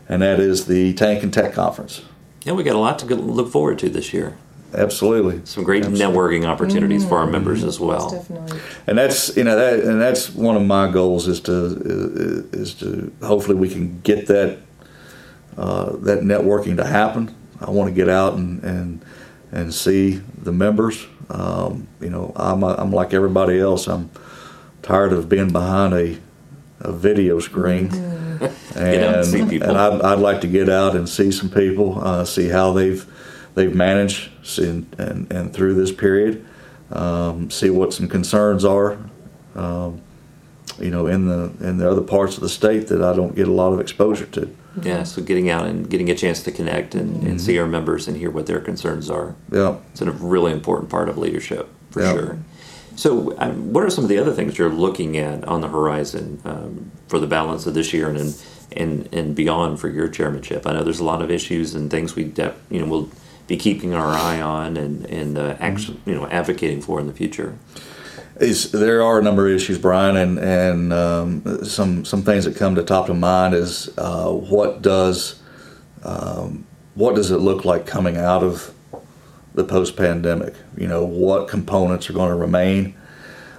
and 0.09 0.21
that 0.21 0.41
is 0.41 0.65
the 0.65 0.93
Tank 0.95 1.23
and 1.23 1.33
Tech 1.33 1.53
Conference. 1.53 2.01
Yeah, 2.43 2.53
we 2.53 2.63
got 2.63 2.75
a 2.75 2.79
lot 2.79 2.99
to 2.99 3.15
look 3.15 3.53
forward 3.53 3.79
to 3.79 3.89
this 3.89 4.11
year. 4.13 4.37
Absolutely. 4.73 5.45
Some 5.45 5.63
great 5.63 5.85
Absolutely. 5.85 6.13
networking 6.13 6.45
opportunities 6.45 7.05
for 7.05 7.19
our 7.19 7.25
members 7.25 7.63
as 7.63 7.79
well. 7.79 8.11
Definitely. 8.11 8.59
and 8.85 8.97
that's 8.97 9.35
you 9.37 9.45
know 9.45 9.55
that 9.55 9.79
and 9.79 9.99
that's 9.99 10.29
one 10.35 10.57
of 10.57 10.61
my 10.61 10.91
goals 10.91 11.27
is 11.27 11.39
to 11.41 12.49
is 12.51 12.73
to 12.75 13.11
hopefully 13.23 13.55
we 13.55 13.69
can 13.69 14.01
get 14.01 14.27
that 14.27 14.59
uh, 15.57 15.95
that 15.97 16.19
networking 16.19 16.75
to 16.75 16.85
happen. 16.85 17.33
I 17.61 17.71
want 17.71 17.89
to 17.89 17.95
get 17.95 18.09
out 18.09 18.33
and 18.33 18.61
and 18.63 19.05
and 19.51 19.73
see 19.73 20.21
the 20.37 20.51
members. 20.51 21.07
Um, 21.29 21.87
you 22.01 22.09
know, 22.09 22.31
I'm 22.35 22.63
I'm 22.63 22.91
like 22.91 23.13
everybody 23.13 23.59
else. 23.59 23.87
I'm 23.87 24.09
tired 24.81 25.13
of 25.13 25.29
being 25.29 25.51
behind 25.51 25.93
a 25.93 26.17
a 26.79 26.91
video 26.91 27.39
screen. 27.39 27.91
And, 28.41 28.49
Get 28.73 29.03
out 29.03 29.15
and 29.15 29.25
see 29.25 29.41
and 29.59 29.77
I'd, 29.77 30.01
I'd 30.01 30.19
like 30.19 30.41
to 30.41 30.47
get 30.47 30.69
out 30.69 30.95
and 30.95 31.09
see 31.09 31.29
some 31.29 31.49
people, 31.49 32.01
uh, 32.01 32.23
see 32.23 32.47
how 32.47 32.71
they've 32.71 33.05
they've 33.53 33.75
managed 33.75 34.31
see, 34.43 34.69
and, 34.97 35.29
and 35.29 35.53
through 35.53 35.73
this 35.73 35.91
period 35.91 36.45
um, 36.91 37.49
see 37.49 37.69
what 37.69 37.93
some 37.93 38.07
concerns 38.07 38.65
are, 38.65 38.97
um, 39.55 40.01
you 40.79 40.89
know, 40.89 41.07
in 41.07 41.27
the 41.27 41.51
in 41.61 41.77
the 41.77 41.89
other 41.89 42.01
parts 42.01 42.35
of 42.35 42.41
the 42.41 42.49
state 42.49 42.87
that 42.87 43.03
I 43.03 43.15
don't 43.15 43.35
get 43.35 43.47
a 43.47 43.51
lot 43.51 43.73
of 43.73 43.79
exposure 43.79 44.25
to. 44.27 44.55
Yeah, 44.83 45.03
so 45.03 45.21
getting 45.21 45.49
out 45.49 45.65
and 45.65 45.89
getting 45.89 46.09
a 46.09 46.15
chance 46.15 46.43
to 46.43 46.51
connect 46.51 46.95
and, 46.95 47.23
and 47.27 47.41
see 47.41 47.57
our 47.59 47.67
members 47.67 48.07
and 48.07 48.15
hear 48.17 48.29
what 48.31 48.45
their 48.45 48.59
concerns 48.59 49.09
are. 49.09 49.35
Yeah, 49.51 49.77
It's 49.91 50.01
a 50.01 50.11
really 50.11 50.51
important 50.51 50.89
part 50.89 51.09
of 51.09 51.17
leadership, 51.17 51.69
for 51.91 52.01
Yeah. 52.01 52.13
sure. 52.13 52.37
So, 52.95 53.33
um, 53.37 53.71
what 53.71 53.83
are 53.85 53.89
some 53.89 54.03
of 54.03 54.09
the 54.09 54.17
other 54.17 54.33
things 54.33 54.57
you're 54.57 54.69
looking 54.69 55.17
at 55.17 55.45
on 55.47 55.61
the 55.61 55.69
horizon 55.69 56.41
um, 56.43 56.91
for 57.07 57.17
the 57.19 57.27
balance 57.27 57.65
of 57.65 57.73
this 57.73 57.93
year 57.93 58.09
and, 58.09 58.35
and 58.75 59.07
and 59.13 59.33
beyond 59.35 59.79
for 59.79 59.87
your 59.87 60.09
chairmanship? 60.09 60.67
I 60.67 60.73
know 60.73 60.83
there's 60.83 60.99
a 60.99 61.05
lot 61.05 61.21
of 61.21 61.31
issues 61.31 61.75
and 61.75 61.89
things 61.89 62.15
we 62.15 62.25
de- 62.25 62.53
you 62.69 62.79
know 62.81 62.87
will 62.87 63.09
be 63.47 63.55
keeping 63.55 63.93
our 63.93 64.09
eye 64.09 64.41
on 64.41 64.75
and 64.75 65.05
and 65.05 65.37
uh, 65.37 65.55
actually 65.61 65.97
you 66.05 66.13
know 66.13 66.27
advocating 66.27 66.81
for 66.81 66.99
in 66.99 67.07
the 67.07 67.13
future. 67.13 67.57
Is 68.39 68.71
there 68.71 69.03
are 69.03 69.19
a 69.19 69.23
number 69.23 69.47
of 69.47 69.53
issues, 69.53 69.77
Brian, 69.77 70.15
and 70.15 70.39
and 70.39 70.93
um, 70.93 71.65
some 71.65 72.05
some 72.05 72.23
things 72.23 72.45
that 72.45 72.55
come 72.55 72.75
to 72.75 72.83
top 72.83 73.09
of 73.09 73.17
mind 73.17 73.53
is 73.53 73.89
uh, 73.97 74.31
what 74.31 74.81
does 74.81 75.41
um, 76.03 76.65
what 76.95 77.15
does 77.15 77.31
it 77.31 77.37
look 77.37 77.65
like 77.65 77.85
coming 77.85 78.17
out 78.17 78.43
of 78.43 78.73
the 79.53 79.63
post 79.63 79.97
pandemic? 79.97 80.53
You 80.77 80.87
know, 80.87 81.03
what 81.03 81.47
components 81.47 82.09
are 82.09 82.13
going 82.13 82.29
to 82.29 82.35
remain? 82.35 82.95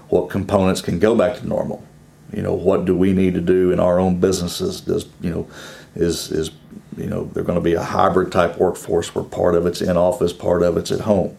What 0.08 0.30
components 0.30 0.80
can 0.80 0.98
go 0.98 1.14
back 1.14 1.38
to 1.38 1.46
normal? 1.46 1.86
You 2.32 2.42
know, 2.42 2.54
what 2.54 2.84
do 2.84 2.96
we 2.96 3.12
need 3.12 3.34
to 3.34 3.40
do 3.40 3.72
in 3.72 3.80
our 3.80 3.98
own 4.00 4.18
businesses? 4.18 4.80
Does 4.80 5.06
you 5.20 5.30
know, 5.30 5.48
is 5.94 6.30
is 6.32 6.50
you 6.96 7.06
know, 7.06 7.24
they're 7.24 7.44
going 7.44 7.58
to 7.58 7.62
be 7.62 7.74
a 7.74 7.82
hybrid 7.82 8.32
type 8.32 8.58
workforce 8.58 9.14
where 9.14 9.24
part 9.24 9.54
of 9.54 9.66
it's 9.66 9.80
in 9.80 9.96
office, 9.96 10.32
part 10.32 10.62
of 10.62 10.76
it's 10.76 10.90
at 10.90 11.00
home 11.00 11.36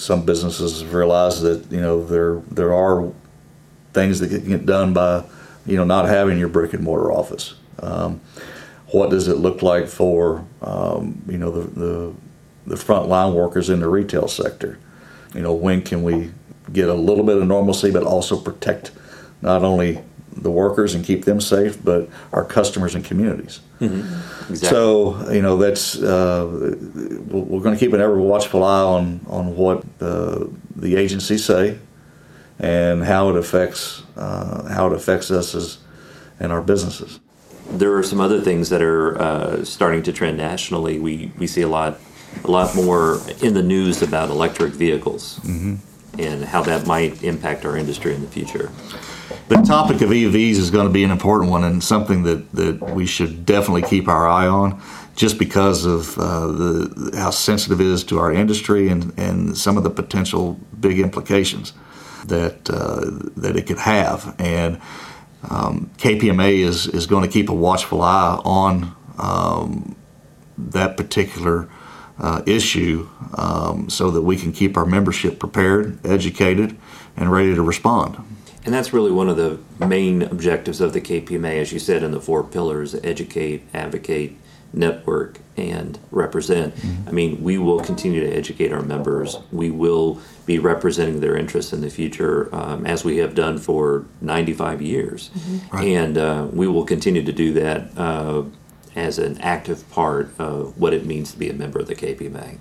some 0.00 0.24
businesses 0.24 0.80
have 0.80 0.94
realized 0.94 1.42
that 1.42 1.70
you 1.70 1.80
know 1.80 2.02
there 2.04 2.36
there 2.50 2.72
are 2.72 3.12
things 3.92 4.18
that 4.20 4.28
can 4.28 4.48
get 4.48 4.64
done 4.64 4.94
by 4.94 5.22
you 5.66 5.76
know 5.76 5.84
not 5.84 6.06
having 6.06 6.38
your 6.38 6.48
brick 6.48 6.72
and 6.72 6.82
mortar 6.82 7.12
office. 7.12 7.54
Um, 7.80 8.20
what 8.92 9.10
does 9.10 9.28
it 9.28 9.36
look 9.36 9.62
like 9.62 9.86
for 9.86 10.44
um, 10.62 11.22
you 11.28 11.36
know 11.36 11.50
the, 11.50 11.80
the 11.80 12.14
the 12.66 12.76
frontline 12.76 13.34
workers 13.34 13.68
in 13.68 13.80
the 13.80 13.88
retail 13.88 14.26
sector? 14.26 14.78
You 15.34 15.42
know 15.42 15.52
when 15.52 15.82
can 15.82 16.02
we 16.02 16.30
get 16.72 16.88
a 16.88 16.94
little 16.94 17.24
bit 17.24 17.36
of 17.36 17.46
normalcy, 17.46 17.90
but 17.90 18.02
also 18.02 18.40
protect 18.40 18.92
not 19.42 19.62
only 19.64 20.02
the 20.42 20.50
workers 20.50 20.94
and 20.94 21.04
keep 21.04 21.24
them 21.24 21.40
safe, 21.40 21.82
but 21.84 22.08
our 22.32 22.44
customers 22.44 22.94
and 22.94 23.04
communities. 23.04 23.60
Exactly. 23.80 24.56
So 24.56 25.30
you 25.32 25.42
know 25.42 25.56
that's 25.56 25.98
uh, 25.98 26.46
we're 27.28 27.60
going 27.60 27.74
to 27.74 27.78
keep 27.78 27.92
an 27.92 28.00
ever 28.00 28.18
watchful 28.18 28.62
eye 28.64 28.82
on 28.82 29.20
on 29.28 29.56
what 29.56 29.84
uh, 30.00 30.46
the 30.76 30.96
agencies 30.96 31.44
say 31.44 31.78
and 32.58 33.02
how 33.04 33.30
it 33.30 33.36
affects 33.36 34.02
uh, 34.16 34.68
how 34.68 34.86
it 34.88 34.92
affects 34.92 35.30
us 35.30 35.54
as 35.54 35.78
and 36.38 36.52
our 36.52 36.62
businesses. 36.62 37.20
there 37.72 37.94
are 37.94 38.02
some 38.02 38.20
other 38.20 38.40
things 38.40 38.68
that 38.70 38.82
are 38.82 39.20
uh, 39.20 39.64
starting 39.64 40.02
to 40.02 40.12
trend 40.12 40.36
nationally. 40.36 40.98
We 40.98 41.32
we 41.38 41.46
see 41.46 41.62
a 41.62 41.68
lot 41.68 41.98
a 42.44 42.50
lot 42.50 42.74
more 42.74 43.20
in 43.42 43.54
the 43.54 43.62
news 43.62 44.02
about 44.02 44.30
electric 44.30 44.72
vehicles 44.72 45.40
and 46.18 46.44
how 46.44 46.62
that 46.62 46.86
might 46.86 47.22
impact 47.22 47.64
our 47.64 47.76
industry 47.76 48.14
in 48.14 48.20
the 48.20 48.28
future. 48.28 48.70
The 49.48 49.56
topic 49.56 50.00
of 50.00 50.10
EVs 50.10 50.56
is 50.56 50.70
going 50.70 50.86
to 50.86 50.92
be 50.92 51.04
an 51.04 51.10
important 51.10 51.50
one 51.50 51.64
and 51.64 51.82
something 51.82 52.22
that, 52.24 52.52
that 52.52 52.94
we 52.94 53.06
should 53.06 53.46
definitely 53.46 53.82
keep 53.82 54.08
our 54.08 54.28
eye 54.28 54.46
on, 54.46 54.80
just 55.14 55.38
because 55.38 55.84
of 55.84 56.18
uh, 56.18 56.46
the 56.46 57.12
how 57.16 57.30
sensitive 57.30 57.80
it 57.80 57.86
is 57.86 58.04
to 58.04 58.18
our 58.18 58.32
industry 58.32 58.88
and, 58.88 59.12
and 59.18 59.56
some 59.56 59.76
of 59.76 59.82
the 59.82 59.90
potential 59.90 60.58
big 60.80 60.98
implications 60.98 61.72
that 62.26 62.68
uh, 62.70 63.02
that 63.36 63.56
it 63.56 63.66
could 63.66 63.78
have. 63.78 64.34
And 64.38 64.80
um, 65.48 65.90
KPMA 65.98 66.58
is 66.60 66.86
is 66.86 67.06
going 67.06 67.22
to 67.22 67.30
keep 67.30 67.48
a 67.48 67.54
watchful 67.54 68.02
eye 68.02 68.40
on 68.44 68.94
um, 69.18 69.96
that 70.58 70.96
particular 70.96 71.68
uh, 72.18 72.42
issue, 72.46 73.08
um, 73.34 73.88
so 73.88 74.10
that 74.10 74.22
we 74.22 74.36
can 74.36 74.52
keep 74.52 74.76
our 74.76 74.86
membership 74.86 75.38
prepared, 75.38 76.04
educated, 76.04 76.76
and 77.16 77.32
ready 77.32 77.54
to 77.54 77.62
respond. 77.62 78.16
And 78.70 78.76
that's 78.76 78.92
really 78.92 79.10
one 79.10 79.28
of 79.28 79.36
the 79.36 79.58
main 79.84 80.22
objectives 80.22 80.80
of 80.80 80.92
the 80.92 81.00
KPMA, 81.00 81.60
as 81.60 81.72
you 81.72 81.80
said 81.80 82.04
in 82.04 82.12
the 82.12 82.20
four 82.20 82.44
pillars 82.44 82.94
educate, 83.02 83.64
advocate, 83.74 84.36
network, 84.72 85.40
and 85.56 85.98
represent. 86.12 86.72
I 87.04 87.10
mean, 87.10 87.42
we 87.42 87.58
will 87.58 87.80
continue 87.80 88.20
to 88.20 88.30
educate 88.32 88.72
our 88.72 88.82
members. 88.82 89.38
We 89.50 89.72
will 89.72 90.20
be 90.46 90.60
representing 90.60 91.18
their 91.18 91.36
interests 91.36 91.72
in 91.72 91.80
the 91.80 91.90
future, 91.90 92.48
um, 92.54 92.86
as 92.86 93.04
we 93.04 93.16
have 93.16 93.34
done 93.34 93.58
for 93.58 94.06
95 94.20 94.80
years. 94.80 95.32
Right. 95.72 95.88
And 95.88 96.16
uh, 96.16 96.46
we 96.52 96.68
will 96.68 96.84
continue 96.84 97.24
to 97.24 97.32
do 97.32 97.52
that 97.54 97.98
uh, 97.98 98.44
as 98.94 99.18
an 99.18 99.40
active 99.40 99.90
part 99.90 100.30
of 100.38 100.78
what 100.78 100.94
it 100.94 101.04
means 101.04 101.32
to 101.32 101.38
be 101.40 101.50
a 101.50 101.54
member 101.54 101.80
of 101.80 101.88
the 101.88 101.96
KPMA. 101.96 102.58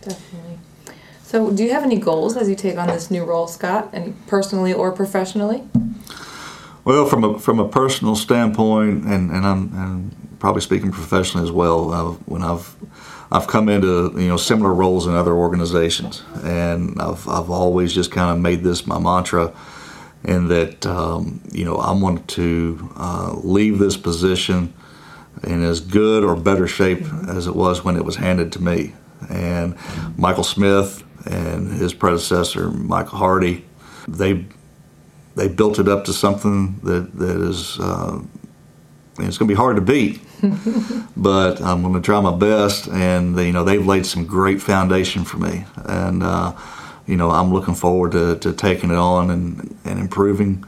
Definitely. 0.00 0.60
So, 1.30 1.48
do 1.52 1.62
you 1.62 1.70
have 1.70 1.84
any 1.84 1.96
goals 1.96 2.36
as 2.36 2.48
you 2.48 2.56
take 2.56 2.76
on 2.76 2.88
this 2.88 3.08
new 3.08 3.24
role, 3.24 3.46
Scott, 3.46 3.90
and 3.92 4.16
personally 4.26 4.72
or 4.72 4.90
professionally? 4.90 5.62
Well, 6.82 7.06
from 7.06 7.22
a 7.22 7.38
from 7.38 7.60
a 7.60 7.68
personal 7.68 8.16
standpoint, 8.16 9.04
and 9.04 9.30
and 9.30 9.46
I'm 9.46 9.72
and 9.72 10.38
probably 10.40 10.60
speaking 10.60 10.90
professionally 10.90 11.46
as 11.46 11.52
well. 11.52 11.92
Uh, 11.92 12.04
when 12.26 12.42
I've 12.42 12.74
I've 13.30 13.46
come 13.46 13.68
into 13.68 14.12
you 14.16 14.26
know 14.26 14.36
similar 14.36 14.74
roles 14.74 15.06
in 15.06 15.14
other 15.14 15.32
organizations, 15.32 16.24
and 16.42 17.00
I've 17.00 17.28
I've 17.28 17.48
always 17.48 17.92
just 17.92 18.10
kind 18.10 18.32
of 18.32 18.42
made 18.42 18.64
this 18.64 18.84
my 18.84 18.98
mantra, 18.98 19.52
in 20.24 20.48
that 20.48 20.84
um, 20.84 21.40
you 21.52 21.64
know 21.64 21.76
I 21.76 21.92
want 21.92 22.26
to 22.30 22.90
uh, 22.96 23.34
leave 23.44 23.78
this 23.78 23.96
position 23.96 24.74
in 25.44 25.62
as 25.62 25.78
good 25.78 26.24
or 26.24 26.34
better 26.34 26.66
shape 26.66 27.04
as 27.28 27.46
it 27.46 27.54
was 27.54 27.84
when 27.84 27.94
it 27.94 28.04
was 28.04 28.16
handed 28.16 28.50
to 28.54 28.60
me. 28.60 28.94
And 29.28 29.76
Michael 30.16 30.44
Smith 30.44 31.04
and 31.26 31.72
his 31.72 31.92
predecessor 31.92 32.70
Michael 32.70 33.18
Hardy, 33.18 33.64
they 34.08 34.44
they 35.36 35.48
built 35.48 35.78
it 35.78 35.88
up 35.88 36.04
to 36.06 36.12
something 36.12 36.80
that 36.82 37.16
that 37.16 37.40
is 37.40 37.78
uh, 37.80 38.20
it's 39.18 39.38
going 39.38 39.48
to 39.48 39.54
be 39.54 39.54
hard 39.54 39.76
to 39.76 39.82
beat. 39.82 40.20
but 41.16 41.60
I'm 41.60 41.82
going 41.82 41.94
to 41.94 42.00
try 42.00 42.20
my 42.20 42.34
best, 42.34 42.88
and 42.88 43.38
you 43.38 43.52
know 43.52 43.64
they've 43.64 43.84
laid 43.84 44.06
some 44.06 44.24
great 44.24 44.62
foundation 44.62 45.24
for 45.24 45.36
me, 45.36 45.64
and 45.76 46.22
uh, 46.22 46.52
you 47.06 47.16
know 47.16 47.30
I'm 47.30 47.52
looking 47.52 47.74
forward 47.74 48.12
to, 48.12 48.38
to 48.38 48.52
taking 48.52 48.90
it 48.90 48.96
on 48.96 49.30
and 49.30 49.76
and 49.84 49.98
improving 49.98 50.64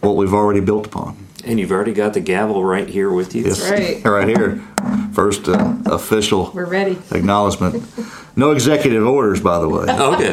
what 0.00 0.16
we've 0.16 0.34
already 0.34 0.60
built 0.60 0.86
upon. 0.86 1.25
And 1.46 1.58
you've 1.60 1.72
already 1.72 1.92
got 1.92 2.12
the 2.12 2.20
gavel 2.20 2.64
right 2.64 2.88
here 2.88 3.10
with 3.10 3.34
you. 3.34 3.44
Yes, 3.44 3.70
right. 3.70 4.04
right 4.04 4.28
here, 4.28 4.56
first 5.12 5.48
uh, 5.48 5.76
official 5.86 6.50
We're 6.52 6.66
ready. 6.66 6.98
acknowledgement. 7.12 7.84
No 8.36 8.50
executive 8.50 9.06
orders, 9.06 9.40
by 9.40 9.58
the 9.58 9.68
way. 9.68 9.86
Okay. 9.88 10.32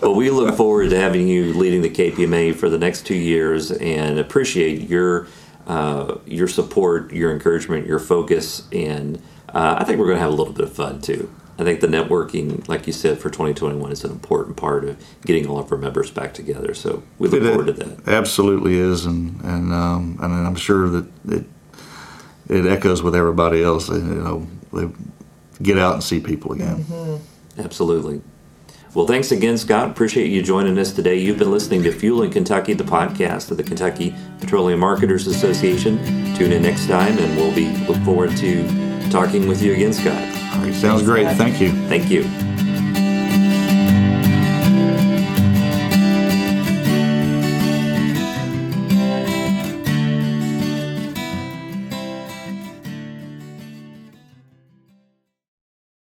but 0.00 0.12
we 0.12 0.30
look 0.30 0.54
forward 0.56 0.90
to 0.90 0.98
having 0.98 1.28
you 1.28 1.54
leading 1.54 1.80
the 1.82 1.90
KPMA 1.90 2.54
for 2.54 2.68
the 2.68 2.78
next 2.78 3.06
two 3.06 3.14
years 3.14 3.70
and 3.70 4.18
appreciate 4.18 4.88
your 4.88 5.28
uh, 5.66 5.72
uh, 5.72 6.18
your 6.26 6.48
support, 6.48 7.12
your 7.12 7.32
encouragement, 7.32 7.86
your 7.86 7.98
focus, 7.98 8.66
and 8.72 9.22
uh, 9.50 9.76
I 9.78 9.84
think 9.84 9.98
we're 9.98 10.06
going 10.06 10.16
to 10.16 10.22
have 10.22 10.32
a 10.32 10.36
little 10.36 10.52
bit 10.52 10.64
of 10.64 10.72
fun 10.72 11.00
too. 11.00 11.32
I 11.58 11.64
think 11.64 11.80
the 11.80 11.86
networking, 11.86 12.66
like 12.66 12.86
you 12.86 12.92
said, 12.92 13.18
for 13.18 13.28
2021 13.28 13.92
is 13.92 14.04
an 14.04 14.10
important 14.10 14.56
part 14.56 14.84
of 14.84 14.96
getting 15.24 15.46
all 15.46 15.58
of 15.58 15.70
our 15.70 15.78
members 15.78 16.10
back 16.10 16.32
together. 16.32 16.74
So 16.74 17.02
we 17.18 17.28
look 17.28 17.42
It 17.42 17.48
forward 17.48 17.66
to 17.66 17.72
that. 17.74 18.08
Absolutely 18.08 18.78
is, 18.78 19.04
and 19.04 19.40
and 19.42 19.72
um, 19.72 20.18
and 20.22 20.32
I'm 20.32 20.56
sure 20.56 20.88
that 20.88 21.06
it 21.28 21.44
it 22.48 22.66
echoes 22.66 23.02
with 23.02 23.14
everybody 23.14 23.62
else. 23.62 23.88
You 23.88 23.98
know, 23.98 24.46
they 24.72 24.88
get 25.62 25.78
out 25.78 25.94
and 25.94 26.02
see 26.02 26.20
people 26.20 26.52
again. 26.52 27.20
Absolutely. 27.58 28.22
Well, 28.94 29.06
thanks 29.06 29.32
again, 29.32 29.56
Scott. 29.56 29.90
Appreciate 29.90 30.30
you 30.30 30.42
joining 30.42 30.78
us 30.78 30.92
today. 30.92 31.16
You've 31.16 31.38
been 31.38 31.50
listening 31.50 31.82
to 31.84 31.92
Fueling 31.92 32.30
Kentucky, 32.30 32.74
the 32.74 32.84
podcast 32.84 33.50
of 33.50 33.56
the 33.56 33.62
Kentucky 33.62 34.14
Petroleum 34.38 34.80
Marketers 34.80 35.26
Association. 35.26 35.96
Tune 36.34 36.52
in 36.52 36.62
next 36.62 36.88
time, 36.88 37.18
and 37.18 37.36
we'll 37.36 37.54
be 37.54 37.74
look 37.86 37.96
forward 38.04 38.36
to 38.36 39.10
talking 39.10 39.48
with 39.48 39.62
you 39.62 39.72
again, 39.72 39.94
Scott. 39.94 40.41
Sounds 40.72 41.02
great. 41.02 41.36
Thank 41.36 41.60
you. 41.60 41.70
Thank 41.88 42.10
you. 42.10 42.51